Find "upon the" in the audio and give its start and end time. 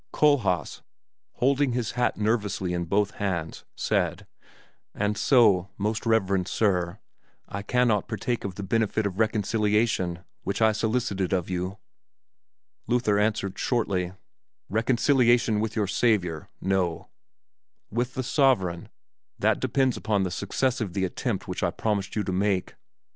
19.97-20.31